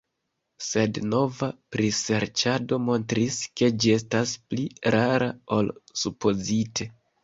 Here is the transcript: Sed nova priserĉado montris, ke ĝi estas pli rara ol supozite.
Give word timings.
Sed 0.67 0.99
nova 1.09 1.49
priserĉado 1.75 2.81
montris, 2.87 3.39
ke 3.63 3.73
ĝi 3.79 3.95
estas 4.01 4.37
pli 4.49 4.69
rara 4.99 5.33
ol 5.61 5.75
supozite. 6.05 6.95